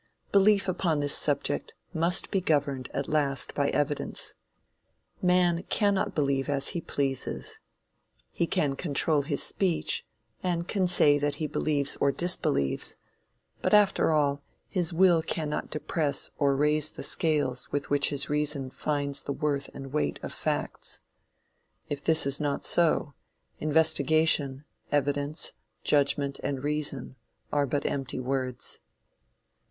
[0.31, 4.33] Belief upon this subject must be governed at last by evidence.
[5.21, 7.59] Man cannot believe as he pleases.
[8.31, 10.03] He can control his speech,
[10.41, 12.95] and can say that he believes or disbelieves;
[13.61, 18.71] but after all, his will cannot depress or raise the scales with which his reason
[18.71, 20.99] finds the worth and weight of facts.
[21.89, 23.13] If this is not so,
[23.59, 25.51] investigation, evidence,
[25.83, 27.17] judgment and reason
[27.53, 28.79] are but empty words.